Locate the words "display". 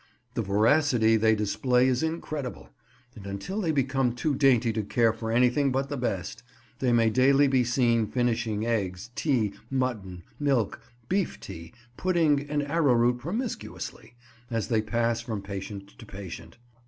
1.35-1.87